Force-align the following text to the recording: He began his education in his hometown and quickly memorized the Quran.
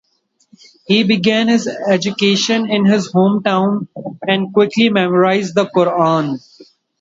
He 0.87 1.03
began 1.03 1.47
his 1.47 1.67
education 1.67 2.67
in 2.71 2.85
his 2.85 3.13
hometown 3.13 3.87
and 4.23 4.51
quickly 4.51 4.89
memorized 4.89 5.53
the 5.53 5.65
Quran. 5.67 6.39